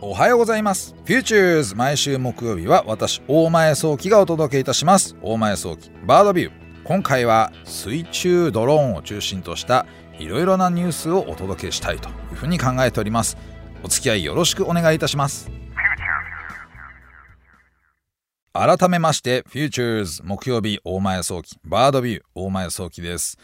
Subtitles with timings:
[0.00, 0.94] おはようございます。
[1.04, 5.16] フューチューズ毎週木曜日は私、大前創希がお届けいたします。
[5.22, 6.52] 大前創希バードビュー。
[6.84, 9.86] 今回は水中ドローンを中心とした
[10.18, 13.36] いろいろなニュースをお届けしたいというふうに考えております。
[13.82, 15.50] お付き合いよろしくお願いいたします。
[18.52, 23.36] 改めまして、フューチューズ木曜日大前創希バードビュー大前創希です。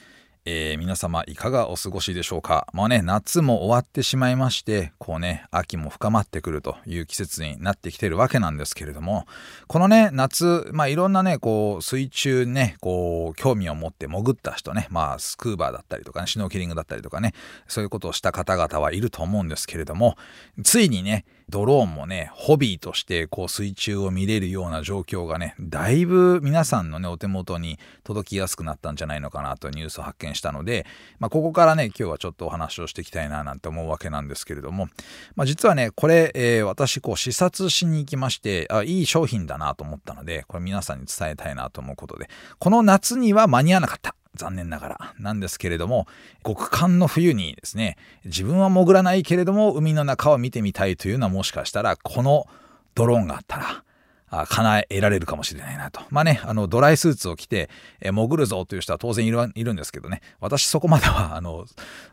[0.47, 2.67] えー皆様いかがお過ごしでしょうか。
[2.73, 9.27] まあね、夏も終わってしまいまして、こうね、秋も深まってくるという季節になってきてるわけなんですけれども、
[9.67, 17.35] このね、夏、まあいろんなね、こう、水中ね、こう、興味を持って潜った人ね、まあスクーバーだったりとかね、シュノーケリングだったりとかね、
[17.69, 20.17] そういうことをした方々はいると思うんですけれども、
[20.65, 30.87] ついにね、ドローンもね、ホビーとしてこう水中を見れるような状況がね、だいぶ皆さんのね、お手元に届きやすくなったんじゃないのかなとニュースを発見したので、
[31.19, 34.87] まあ、ここからね、今日はちょっとお話をしていきたいななんて思うわけなんですけれども、
[35.35, 44.15] まあ、実はね、これ、えー私、こう視察しに行きまして、あ、いい商品だなと思ったので、これ皆さんに伝えたいなと思うことで、この夏には間に合わなかった。
[44.35, 46.07] 残念ながらなんですけれども
[46.45, 52.47] 極寒の冬にですね自分は潜らないけれども海の中を見てみたいというのはもしかしたらこの
[52.95, 53.85] ドローンがあったら
[54.31, 56.01] 叶えられるかもしれないなと。
[56.11, 57.69] まあね、あの、ドライスーツを着て、
[58.01, 61.67] え潜るぞという人は当然いるいるんですけどね、私そこまでは、あの、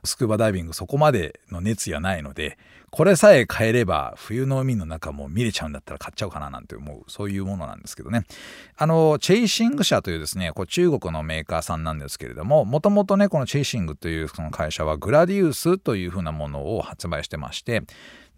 [0.04, 2.58] スクーバダイビングそこまでの熱意はないので、
[2.90, 8.24] これさえ買えれば冬の海の中も見れちゃうんだったら買っちゃおうかななんて思う、そういうものなんですけどね。
[8.78, 17.84] あの、チェイシング社というですね、こう中国のメーカーさんなんですけれども、もともとね、このチェイシングというその会社はグラディウスというふうなものを発売してまして、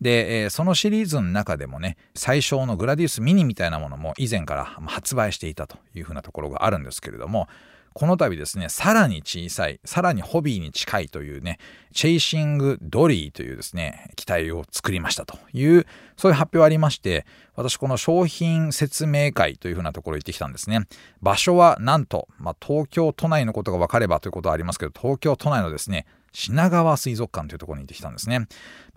[0.01, 7.47] で、えーそのシリーズの中でもね、最小のグラディウスミニみたいなものも以前から発売していたというふうなところがあるんですけれども、
[7.93, 11.57] この度ですね、さらに小さい、さらにホビーに近いというね、
[11.93, 20.87] チェイシングドリーというですね、機体を作りましたという、そういう発表ありまして、私この商品説明会というふうなところ行ってきたんですね。
[21.21, 28.39] 場所はなんと、まあ、東京都内のことが分かればということはありますけど、東京都内のですね、品川水族館というところに行ってきたんですね。
[28.39, 28.45] ま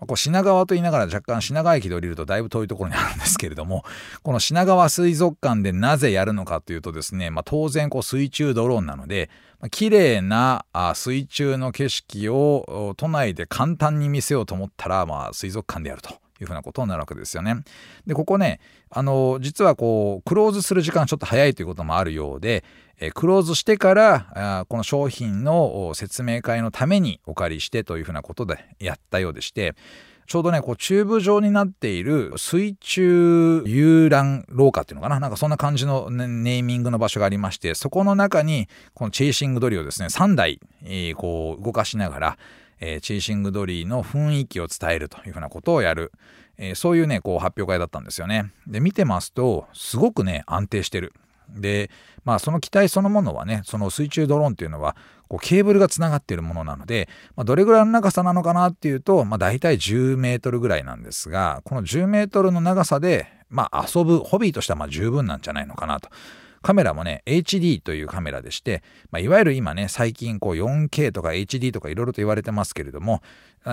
[0.01, 3.83] あこう品川と言いながら若干品川駅で降りるとだいぶ遠いところにあるんですけれども、
[4.21, 9.29] この品川水族館でなぜやるのかというとですね、まあ、当然こう水中ドローンなので、
[9.59, 16.23] まあ綺麗なあ水中の景色を都内で簡単に見せようと思ったら、まあ、水族館でやると。
[16.41, 17.57] いうふうなことになるわけですよね。
[18.05, 22.63] で、ここね、あの、実はこう、クローズする時間ちょっと早いということもあるようで、
[22.99, 29.75] えクローズしてからあこの商品の説明会のためにお借りしてというふうなことでやったようでして
[30.25, 35.19] ちょうどねこうチューブ状になっている水中遊覧廊下っていうのかな？
[35.19, 42.37] なんかそんな感じのネーミングの場所がありましてそこの中にこのチェイシングドリをですね3台、えこう動かしながら、
[42.79, 46.13] えチェイシングドリーの雰囲気を伝えるというふうなことをやる、
[46.57, 48.53] えそういうねこう発表会だったんですよね。
[48.65, 51.11] で見てますとすごくね安定してる。
[51.49, 51.89] で
[52.23, 54.95] まあその機体そのものはねその水中ドローンっていうのは
[55.27, 66.09] こうケーブルがつながっているものなので、まあ、どれぐらいの長さなのかなっていうと、まあ、大体10メートルぐらいなんですがこの10メートルの長さで、まあ、遊ぶホビーとしてはまあ十分なんじゃないのかなと。
[66.63, 68.81] カメラもね HD というカメラでして、
[69.11, 73.21] まあ、いわゆる今ね最近こう 4K とか HD とかいろいろと言われてますけれども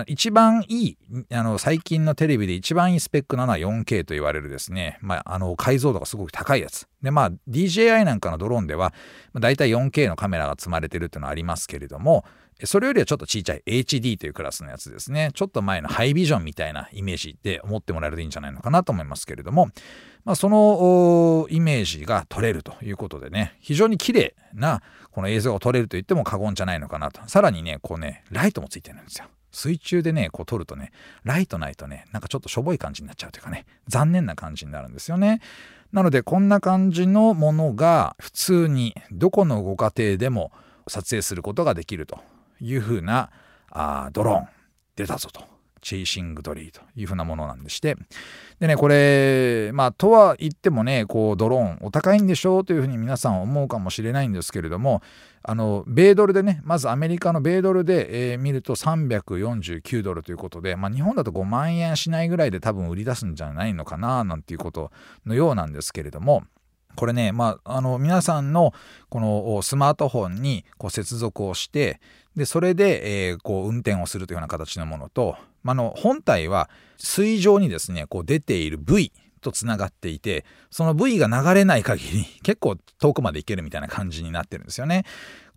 [0.07, 0.97] 一番いい
[1.31, 6.87] あの最近のテレビで一番いいスペックなのは 4K と言われるですね、まあ、あの解像度がすごく高いやつ。
[7.01, 8.93] でまあ DJI なんかのドローンでは
[9.39, 12.23] だいたい 4K のカメラが積まれてるっていうのはありますけれども
[12.65, 15.31] それよりはちょっと小さい HD というクラスのやつですね。
[15.33, 19.69] ちょっと前のハイビジョンみたいなイメージで思ってもらえるといいんじゃないのかなと思いますけれども、
[20.25, 27.21] まあ、そのイメージが撮れるということでね、非常に綺麗なこの映像が撮れると言っても過言じゃないのかなと。
[27.27, 29.25] さらにね、こうね、ライトもついてるんですよ。
[29.51, 30.91] 水中でね、こう撮るとね、
[31.23, 35.41] ライトないとね、なんかちょっとしょぼい感じになっちゃうというかね、残念な感じになるんですよね。
[35.91, 40.51] なので、こんな感じのものが普通にどこのご家庭でも
[40.87, 42.19] 撮影することができると
[42.61, 43.29] いうふうな
[43.69, 44.47] あドローン
[44.95, 45.51] 出たぞと。
[45.81, 47.97] チェイシングドリーというふうなものなんでして。
[48.59, 55.01] でね、これ、まあ、とは言ってもね、こう、ドローン、お高いんでしょうというふうに皆さん思うかもしれないんですけれども、
[55.41, 64.91] あの、米ドルでね、まずアメリカの米ドルで、えー見ると349ドルということで、まあ、日本だと5万円しないぐらいで多分売り出すんじゃないのかな、なんていうこと
[65.25, 66.43] のようなんですけれども、
[66.95, 68.73] これね、まあ、あの皆さんの
[69.09, 71.99] このスマートフォンにこう接続をして
[72.35, 79.11] でそれで、えーこう運転をするというような形のものと、まあ、の本体は水上にですねこう出ている V
[79.41, 85.05] とつながっていてその V が流れない限り 結構遠くまで行けるみたいな感じになってるんですよね。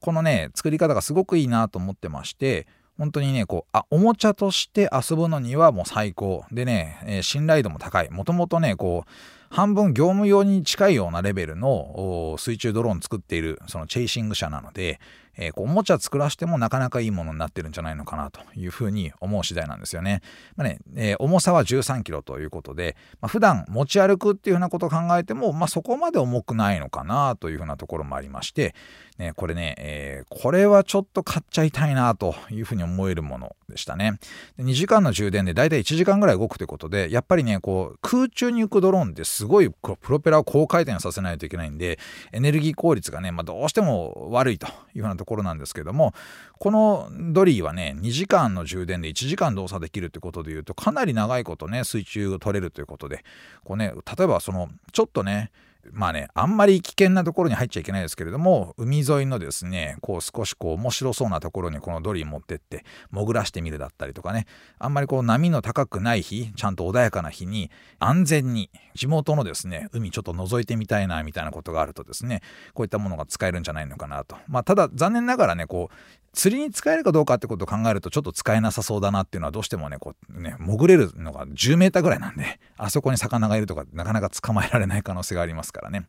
[0.00, 2.66] このね作り方がすごくいいなと思ってまして
[2.98, 6.44] 本当にね、こう、あ、おもちゃとして遊ぶのにはもう最高。
[6.52, 8.10] でね、えー、信頼度も高い。
[8.10, 9.10] もともとね、こう、
[9.54, 15.00] 半分業務用に近いようなレベルの水中ドローン作っているそのチェイシング社なので、
[15.36, 20.22] えー、こうおもちゃ作らせてもなかなかいいものになってるんじゃないのかなというふうに思う次第なんですよね。
[20.56, 28.74] まあねえー、重さは13キロということで、まあ、普段持ち歩くっていうふうなことを考えても、まあ、そこまで重くないのかなというふうなところもありまして、
[29.18, 34.18] ね、これね、えー、これはちょっと買っちゃいたいなというふうに思えるものでしたね。
[34.58, 41.98] 2時間の充電でだいたい1時間ぐらい動くということで、やっぱりね、こう空中に浮くドローンってすごいプロペラを高回転させないといけないんで、
[42.32, 46.12] エネルギー効率がね、まあ、どうしても悪いというふうなところところなんですけども、
[46.58, 53.24] このドリーはね、2時間の充電で1時間動作できるということでいうと、かなり長いことね、水中を取れるということで、
[53.64, 55.50] こうね、例えばその、ちょっとね、
[55.92, 64.46] まあね、あんまり危険なところに入っちゃいけないですけれども、海沿いのですね、こう少しこう面白そうなところにこのドリー持ってって潜らしてみるだったりとかね、
[64.78, 72.42] あんまりこう波の高くない日、ちゃんと穏やかな日に安全に地元のですね、海ちょっと覗いてみたいなみたいなことがあるとですね、
[72.74, 74.36] こういったものが使えるんじゃないのかなと。
[74.48, 75.94] まあただ残念ながらね、こう
[76.34, 86.06] 釣りに使えるかどうかってことを考えるとちょっと使えなさそうだなっていうのはどうしてもねこうね潜れるのが10メーターぐらいなんであそこに魚がいるとかなかなか捕まえられない可能性がありますからね、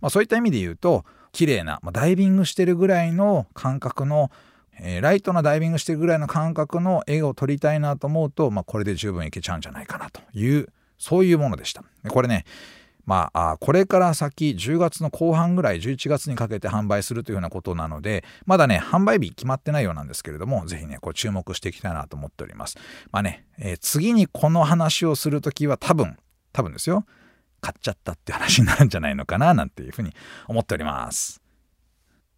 [0.00, 4.30] まあ、そういった意味で言うと綺麗な、まあ、ダイビングしてるぐらいの感覚の
[4.80, 10.68] えー、ライトなダイビングしてるぐらいの感覚の絵を撮りたいなと思うと、まあ、これで十分いけちゃうんじゃないかなという
[10.98, 11.84] そういうものでした。
[12.08, 12.44] これね
[13.06, 22.78] まあ、これから先10月の後半ぐらい11月にかけて販売するというようなことなのでまだね販売日決まってないようなんですけれどもぜひねこう注目していきたいなと思っております。
[23.12, 26.16] まあね、えー、次にこの話をするときは多分
[26.52, 27.04] 多分ですよ。
[27.64, 30.12] 買っちゃったって話になるんじゃないのかななんていうふうに
[30.46, 31.40] 思っております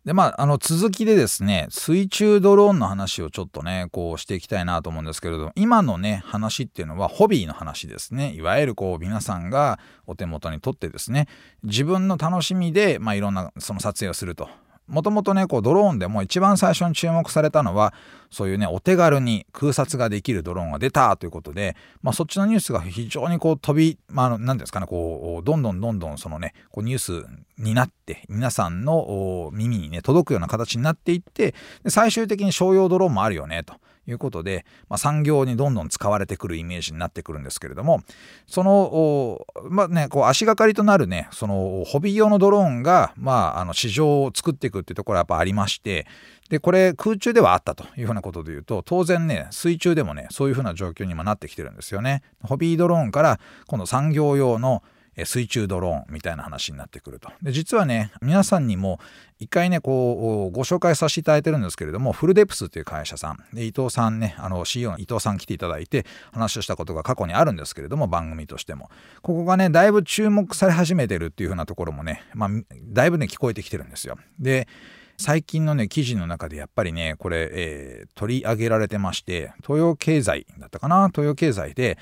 [0.05, 8.33] で、まあ、あの、続きでですね、水中ドローンの話をちょっとね、こうしていきたいなと思うんですけれども、今のね、話っていうのはホビーの話ですね。
[8.33, 11.27] いわゆるこう、皆さんがお手元にとってですね、
[11.65, 14.49] 自分の楽しみで、まあ、いろんなその撮影をすると
[14.87, 17.93] もともとねこうドローンでも一番最初に注目されたのは
[18.31, 27.27] そういうねお手軽に空撮ができるドローンが出たということで、まあ、そっちのニュースが非常にこう飛びまあ何ですかねこうどんどんどんどんそのねこうニュース
[27.59, 33.75] になって皆さんの耳にね届くような形になっていってで最終的に商用ドローンもあるよねと。
[34.09, 38.03] いうことで、まあ、産業にどんどん使われてくるイメージになってくるんですけれども
[38.47, 46.07] そのまあねこう足がかりとなるねそのホビー用のドローンが、まあ、あの市場を作っていくっていうところはやっぱありまして
[46.49, 52.23] でこれ空中ではあったというふうなことで言うと当然ね水中でもねそういうふうな状況にもなってきてるんですよね。
[52.43, 54.83] ホビードローンから今度産業用の
[55.25, 57.31] 水中ドローンみたいな話になってくると。
[57.43, 59.01] で実はね皆さんにも
[59.39, 68.91] 一回ねこうご紹介させていただいてるんですけれどもフルデプスという会社さんで伊藤さんねあの CEO の伊藤さん来ていただいて話をしたことが過去にあるんですけれども番組としても
[69.23, 72.51] ここがねだいぶ注目され始めてるっていう風なところもねまあ
[72.89, 74.17] だいぶね聞こえてきてるんですよ。
[74.39, 74.69] で
[75.17, 81.09] 最近のね記事の中でやっぱりねこれ、えー、取り上げられてまして東洋経済だったかな？
[81.09, 81.99] 東洋経済で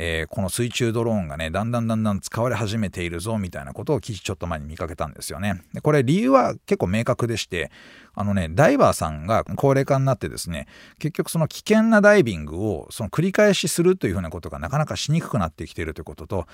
[0.00, 5.62] えー、この水中ドローンがねだんだんだんだん使われ始めているぞみたいなことを記事ちょっと前に見かけたんですよね。
[5.72, 7.72] でこれ理由は結構明確でして
[8.14, 10.68] あのねダイバーさんが高齢化になってですね
[11.00, 16.46] 結局その危険なダイビングをその繰り返しするというふうなことがなかなかしにくくなってきているということと、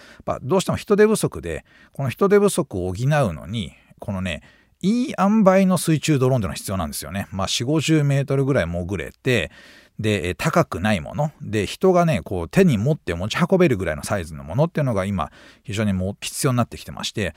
[0.42, 4.42] どうしても人手不足でこの人手不足を補うのにこのね
[4.84, 7.26] いい塩梅の水中ドローンというのは必要なんですよね。
[7.30, 9.50] まあ、4、50メートルぐらい潜れて、
[9.98, 11.32] で、高くないもの。
[11.40, 15.30] で、人がね、こう手に持って持ち運べるぐらいのサイズのものっていうのが今、
[15.62, 17.34] 非常にもう必要になってきてまして、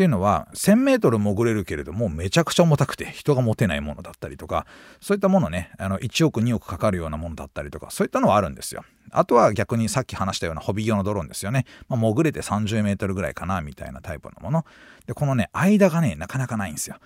[0.00, 4.64] っていうのは1000メートル潜れるけれどもめちゃくちゃ重たくて人が持てないものだったりとか
[4.98, 8.82] そういったものねあの1億2億かかるようなものだったりとかそういったのはあるんですよ。
[9.10, 11.66] あとは逆にさっき話したようなホビー用のドローンですよね。
[11.88, 14.64] まあ、潜れて30メートルぐらいかなみたいなタイプのもの。
[15.06, 16.96] でこのね間がねなかなかないんですよ。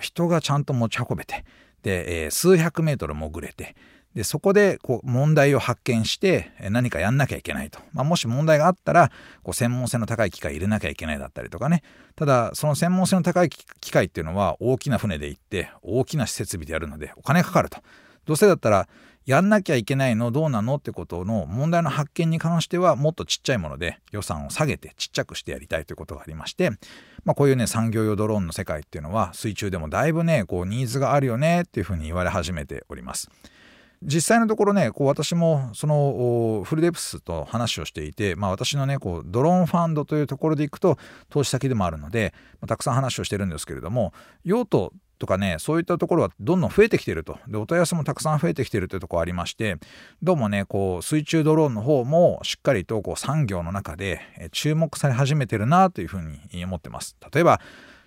[0.00, 1.44] 人がちゃんと持ち運べて
[1.82, 3.74] で、えー、数百メートル潜れて
[4.16, 11.82] でそこでこう問題を発見して何かやんなきゃいけないと、まあ、もし問題があったらこう専門性の高い機械入れなきゃいけないだったりとかね。
[12.16, 17.80] ただその専門性の高い機械っていうのは大きな船で行って大きな設備でやるのでお金かかると。
[18.24, 18.88] どうせだったら
[19.26, 26.70] やんなきゃいけないのどうなのってことの問題の発見に関してはもっとちっちゃいもので予算を下げてちっちゃくしてやりたいということがありまして、
[27.24, 33.28] まあ、こういうね産業用ドローンの世界っていうのは水中でもだいぶねこうニーズがあるよねっていうふうに言われ始めております。
[34.02, 40.98] 実際のところねこう私もそのフルデプスと話をしていて、まあ、私のねこうドローンファンドというところでいくと
[41.28, 44.12] 投資先でもあるので、まあ、たくさん話をしてるんですけれども
[44.44, 47.38] 用途とかねそういったところはどんどん増えてきてると。
[47.48, 49.78] でお問い合わせもたくさん増えてきてるというところありまして
[50.22, 54.20] どうもねこう水中ドローンの方もしっかりとこう産業の中で
[54.52, 56.22] 注目され始めてるなというふう
[56.52, 57.16] に思ってます。
[57.32, 57.60] 例えば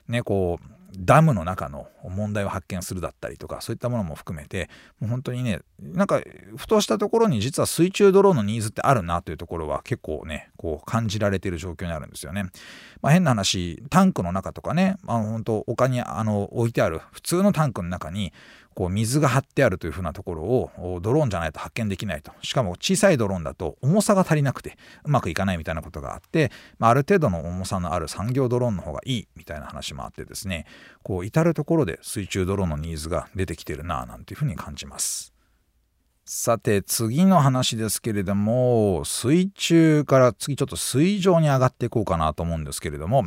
[0.07, 4.69] ねこうダムの中の問題を発見するだったりとかそういったものも含めて
[4.99, 6.21] もう本当にねなんか
[6.57, 12.45] ふとしたところに実は水中ドローンのニーズってあるなというところは結構ねこう感じられてる状況にあるんですよね。
[13.01, 18.33] まあ、変な話タンクの中とかねあ本当丘にあの置いてある普通のタンクの中に
[18.79, 30.65] こう水が張ってあるというふうなところをドローンじゃないと発見できないとしかも小さいドローンだと重さが足りなくてうまくいかないみたいなことがあって、まあ、ある程度の重さのある産業ドローンの方がいいみたいな話もあってですね
[31.03, 35.33] こう至る所で水中ドローンのニーズが出てきてるななんていうふうに感じます。
[36.23, 43.23] さて次の話ですけれども水中から次ちょっと水上に上がっていこうかなと思うんですけれども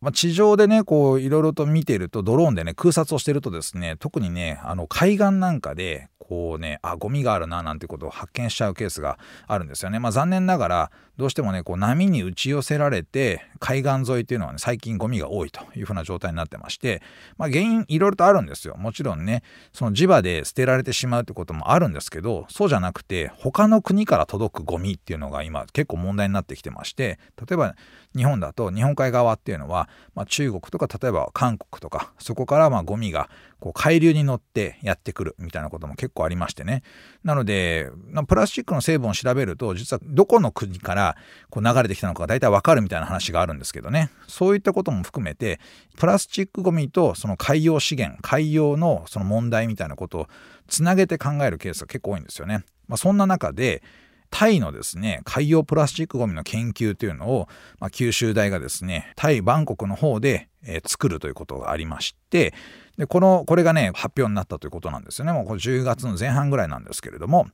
[0.00, 9.98] まあ、地上でね、こう、いろいろと見てると、ドローンでね、空撮をしてるとですね、特にね、あの、海岸なんかで、こうね、あ、ゴミがあるな、なんてことを発見しちゃうケースがあるんですよね。
[9.98, 17.02] まあ、残念ながら、どうしてもね、こう、波に打ち寄せられて、海岸沿いっていうのはね、最近ゴミが多いというふうな状態になってまして、
[17.38, 18.76] まあ、原因、いろいろとあるんですよ。
[18.76, 19.42] もちろんね、
[19.72, 27.74] その磁場で捨てられてしまうってこともあるんですけど、そうじゃなくて、他の国から届くゴミっていうのが今、結構問題になってきてまして、例えば、
[28.16, 33.28] 日本だと日本海側っていうのは、まあ、中国とか例えば韓国とかそこからまあゴミが
[33.60, 36.82] こう海流に乗ってやってくるみたいなことも結構構ありましてね
[37.24, 37.90] なので
[38.26, 41.16] プラスチックの成分を調べると実はどこの国から
[41.50, 45.60] こう流れてきたのかが大体わかるみたいな話があるんですけどねそういったことも含めて
[45.96, 50.26] プラスチックごみとその海洋資源海洋のその問題みたいなことを
[50.66, 52.64] つなげて考えるケースが結構多いんですよね。
[52.88, 53.82] まあ、そんな中で
[54.30, 57.48] タイのですね、海洋プラスチックごみの研究というのを、
[57.80, 62.54] まあ、九州大がですね、タイ・バンコクの方で、えー、作るということがありまして、
[62.96, 65.32] で、この、これがね、発表になったということなんですよね。
[65.32, 67.46] もうこれ10月の前半ぐらいなんですけれども、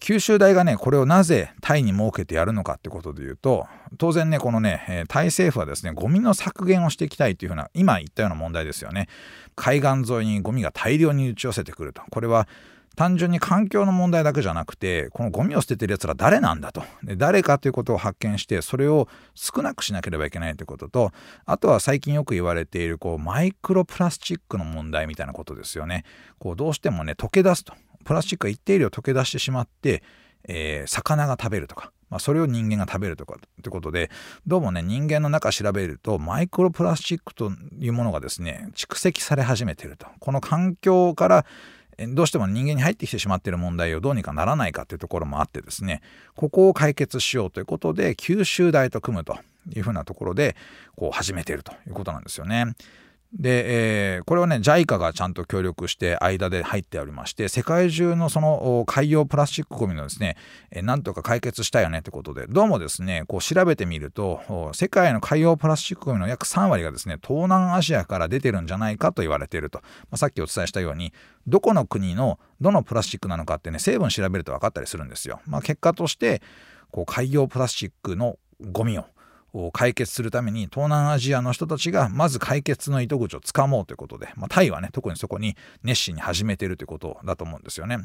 [0.00, 3.66] 九州大がね、これをなぜタイに設けてやるのかってことで言うと、
[3.98, 9.08] 当然ね、このね、タイ政府はですね、ゴミの削減をしていきたいというふうな、今言ったような問題ですよね。
[9.56, 12.02] 海岸沿いにゴミが大量に打ち寄せてくると。
[12.10, 12.48] これは
[13.00, 16.82] 単純に環境の問題だけじゃなくてこのゴミを捨ててるやつら誰なんだと。
[17.02, 21.10] で誰かということを発見してそれを少なくしなければいけないということと
[21.46, 26.04] あとは最近よく言われているこうマイクロプラスチックの問題みたいなことですよね。
[26.38, 27.72] こうどうしてもね溶け出すと。
[28.04, 30.02] プラスチックが一定量溶け出してしまって、
[30.46, 34.10] えー、魚が食べるとかまあ、それを人間が食べるとかってことで
[34.46, 40.06] どうもね人間の中調べるとマイクロプラスチックというものがですね蓄積され始めてると。
[40.18, 41.46] この環境から
[42.08, 46.00] どうしても人間に入ってきてしまっている問題をどうにかならないかというところもあってですね
[46.34, 49.38] ここを解決しようということで九州大と組むと
[49.74, 50.56] いうふうなところで
[50.96, 52.74] こう始めているということなんですよね。
[53.32, 60.36] で、えー、これはね JICA がちゃんと協力して間で入っておりまして世界中のその海洋プラスチックゴミのですね、
[60.70, 71.12] えー、なんとか解決したよねってことでどうもですねこう調べてみると世界の海洋プラスチックゴミの約3割がですね東南アジアから出てるんじゃないかと言われていると、まあ、さっきお伝えしたように
[71.46, 75.40] どこの国のどのプラスチックなのかってね成分調べると分かったりするんですよ。
[75.46, 76.42] まあ、結果として
[76.90, 79.04] こう海洋プラスチックのゴミを
[79.72, 87.98] 解決するために東南アジアの人たちがまず解決の糸口をつかもうということで、まあ、タイはね特にそこに熱心に始めているということだと思うんですよね。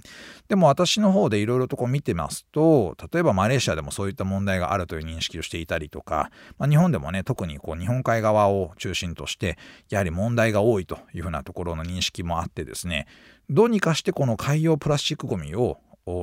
[0.47, 9.57] でも私の方でいろいろとこう見てますと例えばマレーシアでもそういった問題があるという認識をしていたりとか、まあ、日本でもね特にこう日本海側を中心として
[9.89, 13.07] やはり問題が多いというふうなところの認識もあってですね
[13.49, 15.77] どうにかしてこの海洋プラスチックごみを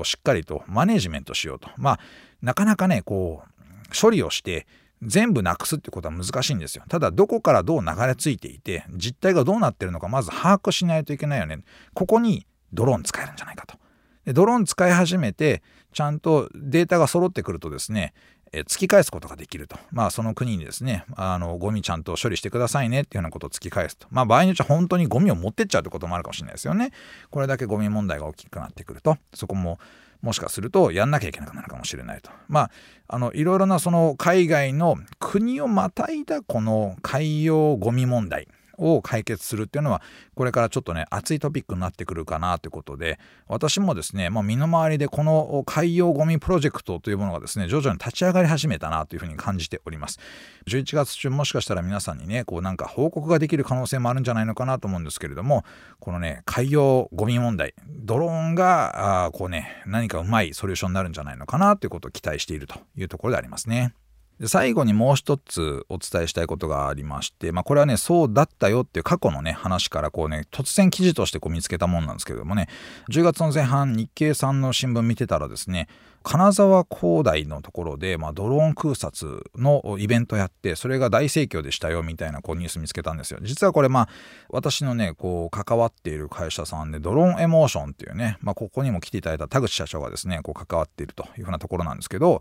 [0.05, 2.01] しっかりとマネジメントしようとまあ
[2.41, 3.53] なかなかねこう
[4.01, 4.67] 処理をして
[5.03, 6.85] 全部なくすってことは難しいんですよ。
[6.89, 11.59] ただどこからどう流れ着いていて実態がどうなってるのかまず把握しないといけないよね。
[11.95, 13.77] ここにドローン使えるんじゃないかと。
[14.25, 18.15] でドローン使い始めてちゃんとデータが揃ってくるとですね
[18.53, 19.79] え突き返すことができると。
[19.91, 24.07] まあその国にですね、あのゴミちゃんと処理してくださいねっていうようなことを突き返すと。
[24.11, 26.93] まあ場合によっては本当にゴミを持ってっちゃうってこともあるかもしれないですよね。
[27.31, 29.79] これだけゴミ問題が大きくなってくると、そこも
[30.23, 32.31] もしかするとやんなきゃいけなくなるかもしれないと。
[32.49, 32.71] まあ、
[33.09, 38.49] あの、いろいろなその海外の国をまたいだこの海洋ゴミ問題。
[38.79, 40.03] を解決するっていうのは
[40.35, 50.19] これからちょっとね熱いトピックになってくるかなということで私もですね、まあ、身の回りでこの海洋ゴミプロジェクトというものがですね徐々に立ち上がり始めたなというふうに感じております。
[50.67, 55.65] 11月中もしかしたら皆さんにねこうなんか報告ができる可能性もあるんじゃないのかなと思うんですけれども
[55.99, 63.95] このね海洋ゴミ問題ドローンがあこうね何かうまいソリューションになるんじゃないのかなということを期待しているというところでありますね。
[64.43, 72.67] で最後にもう一つお伝えしたいことがありまして、まあ、これはねそうだったよっていう過去のね話からこうね突然記事としてこう見つけたもんなんですけどもね
[73.09, 75.87] 10月の前半日経さんの新聞見てたらですね
[76.25, 83.41] 金沢工大のところで、まあ、ドローン空撮のイベントやってそれが大盛況でしたよみたいなこうニュース見つけたんですよ。
[83.43, 84.09] 実はこれまあ
[84.49, 92.41] 私のねこう関わっている会社さんでドローンエモーションっていうね、まあ、ここにも来ていただいた田口社長がですねこう関わっているというふうなところなんですけど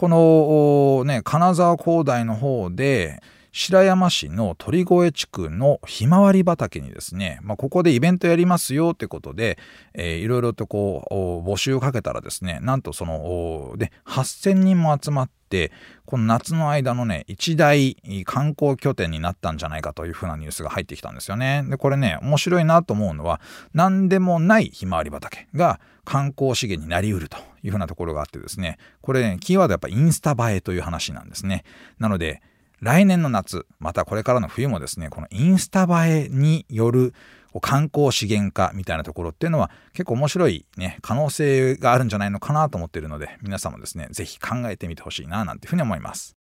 [0.00, 9.58] このね金沢工大の方で白山市の鳥越地区のひまわり畑にですね、まあ、ここでイベントやりますよってことで、
[9.94, 11.14] えー、いろいろとこう
[11.48, 15.72] 募集をかけたらですねなんとそので8,000人も集まって
[16.06, 21.64] この夏の間のね一大観光拠点になったんじゃないかというふうなニュースが入ってきたんですよね。
[21.68, 23.40] でこれね面白いなと思うのは
[23.74, 31.64] 何でもないひまわり畑が観光資源になりうるというふうなところがあってですねこれねキーワードやっぱインスタ映えという話なんですね。
[31.98, 32.42] なので
[32.80, 37.12] 来年の夏、またこれからの冬もですね、このインスタ映えによる
[37.60, 46.39] 観光資源化みたいなところっていうのは結構面白いね、可能性があるんじゃないのかなと思っているので、皆さんもですね、ぜひ考えてみてほしいな、なんていうふうに思います。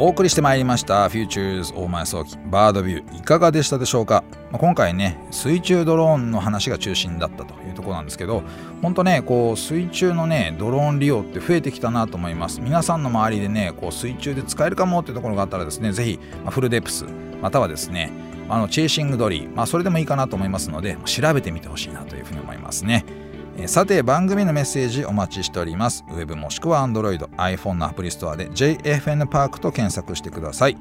[0.00, 8.44] お送りしてまいりました Futures 大前早期バードビューいかがでしたでしょうか、まあ、今回ね水中ドローンの話が中心だったというところなんですけど
[8.80, 12.60] 本当ねこう水中のねドローン利用って増えてきたなと思います。
[12.60, 17.04] 皆さんの周りでねこう水中で使えるかもっていうところがあったらですねぜひ、まあ、フルデプス
[17.42, 18.12] またはですね
[18.48, 23.04] あのチェイシングドリー、まあ、それでもいいかなと思いますので調べてみてほしいなというふうに思いますね。
[23.66, 26.04] さて番組のメッセージお待ちしております。
[26.10, 30.76] ウェブもしくは Android、iPhone のアプリストアで JFN パークと検索してください。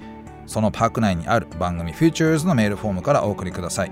[0.46, 3.92] そのパーク内にある番組 Futures のメールフォームからお送りください。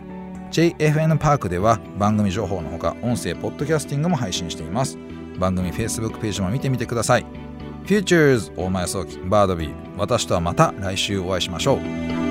[0.51, 4.97] JFN パークでは番組情報のほか音声ポッドキャスティングも配信しています。
[5.39, 7.25] 番組 Facebook ページも見てみてください。
[7.85, 12.24] Futures 大前早期バードビー私とはまた来週お会いしましょう。